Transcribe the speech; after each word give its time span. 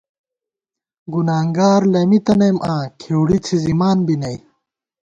گُنانگار 1.13 1.81
لَمِی 1.91 2.19
تنَئیم 2.25 2.57
آں، 2.73 2.85
کھېوڑی 2.99 3.37
څِھزِمان 3.45 3.97
بی 4.05 4.15
نئ 4.21 4.37